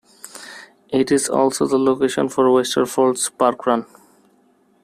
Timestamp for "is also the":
1.11-1.77